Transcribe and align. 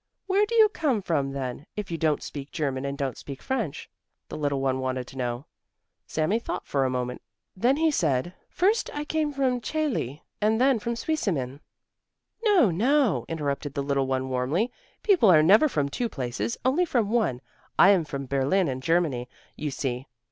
"Where 0.25 0.47
do 0.47 0.55
you 0.55 0.67
come 0.67 1.03
from 1.03 1.29
then, 1.29 1.67
if 1.75 1.91
you 1.91 1.97
don't 1.99 2.23
speak 2.23 2.51
German 2.51 2.85
and 2.85 2.97
don't 2.97 3.19
speak 3.19 3.39
French?" 3.39 3.87
the 4.29 4.35
little 4.35 4.59
one 4.59 4.79
wanted 4.79 5.05
to 5.09 5.15
know. 5.19 5.45
Sami 6.07 6.39
thought 6.39 6.65
for 6.65 6.83
a 6.85 6.89
moment, 6.89 7.21
then 7.55 7.77
he 7.77 7.91
said: 7.91 8.33
"First 8.49 8.89
I 8.95 9.05
came 9.05 9.31
from 9.31 9.61
Chailly 9.61 10.23
and 10.41 10.59
then 10.59 10.79
from 10.79 10.95
Zweisimmen." 10.95 11.59
"No, 12.43 12.71
no," 12.71 13.25
interrupted 13.29 13.75
the 13.75 13.83
little 13.83 14.07
one 14.07 14.27
warmly. 14.27 14.71
"People 15.03 15.31
are 15.31 15.43
never 15.43 15.69
from 15.69 15.87
two 15.87 16.09
places, 16.09 16.57
only 16.65 16.83
from 16.83 17.11
one. 17.11 17.39
I 17.77 17.91
am 17.91 18.03
from 18.03 18.25
Berlin, 18.25 18.67
in 18.67 18.81
Germany, 18.81 19.29
you 19.55 19.69
see. 19.69 20.07